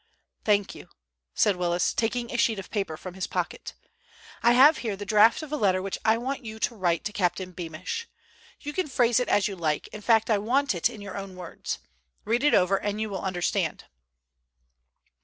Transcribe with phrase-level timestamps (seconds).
[0.43, 0.89] "Thank you,"
[1.35, 3.75] said Willis, taking a sheet of paper from his pocket.
[4.41, 7.13] "I have here the draft of a letter which I want you to write to
[7.13, 8.07] Captain Beamish.
[8.61, 11.35] You can phrase it as you like; in fact I want it in your own
[11.35, 11.77] words.
[12.25, 13.85] Read it over and you will understand."